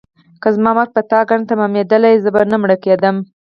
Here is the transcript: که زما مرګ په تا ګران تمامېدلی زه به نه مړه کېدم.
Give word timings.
که 0.41 0.47
زما 0.55 0.71
مرګ 0.77 0.89
په 0.95 1.01
تا 1.09 1.19
ګران 1.27 1.41
تمامېدلی 1.49 2.15
زه 2.23 2.29
به 2.35 2.41
نه 2.51 2.57
مړه 2.61 2.77
کېدم. 2.83 3.15